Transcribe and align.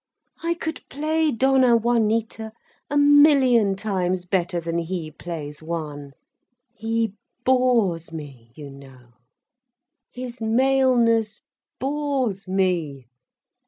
I 0.41 0.55
could 0.55 0.81
play 0.89 1.29
Dona 1.31 1.77
Juanita 1.77 2.53
a 2.89 2.97
million 2.97 3.75
times 3.75 4.25
better 4.25 4.59
than 4.59 4.79
he 4.79 5.11
plays 5.11 5.61
Juan. 5.61 6.13
He 6.73 7.13
bores 7.45 8.11
me, 8.11 8.51
you 8.55 8.71
know. 8.71 9.09
His 10.11 10.41
maleness 10.41 11.41
bores 11.79 12.47
me. 12.47 13.09